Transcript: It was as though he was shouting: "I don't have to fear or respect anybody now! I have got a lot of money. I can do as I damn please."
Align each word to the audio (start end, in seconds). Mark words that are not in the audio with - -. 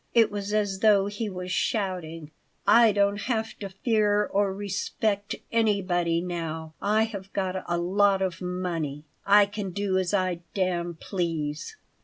It 0.15 0.31
was 0.31 0.51
as 0.51 0.79
though 0.79 1.05
he 1.05 1.29
was 1.29 1.51
shouting: 1.51 2.31
"I 2.65 2.91
don't 2.91 3.21
have 3.27 3.53
to 3.59 3.69
fear 3.69 4.23
or 4.25 4.51
respect 4.51 5.35
anybody 5.51 6.21
now! 6.21 6.73
I 6.81 7.03
have 7.03 7.31
got 7.33 7.63
a 7.67 7.77
lot 7.77 8.19
of 8.23 8.41
money. 8.41 9.05
I 9.27 9.45
can 9.45 9.69
do 9.69 9.99
as 9.99 10.11
I 10.11 10.39
damn 10.55 10.95
please." 10.95 11.75